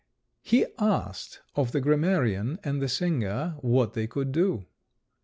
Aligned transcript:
He 0.41 0.65
asked 0.79 1.41
of 1.55 1.73
the 1.73 1.79
grammarian 1.79 2.57
and 2.63 2.81
the 2.81 2.87
singer 2.89 3.53
what 3.61 3.93
they 3.93 4.07
could 4.07 4.31
do. 4.31 4.65